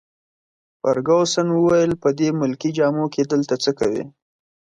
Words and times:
فرګوسن 0.79 1.47
وویل: 1.53 1.91
په 2.01 2.09
دې 2.19 2.29
ملکي 2.41 2.69
جامو 2.77 3.05
کي 3.13 3.21
دلته 3.31 3.55
څه 3.63 3.71
کوي؟ 3.79 4.03